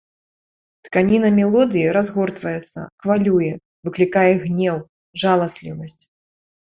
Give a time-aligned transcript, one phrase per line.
[0.87, 3.51] Тканіна мелодыі разгортваецца, хвалюе,
[3.89, 4.77] выклікае гнеў,
[5.27, 6.01] жаласлівасць.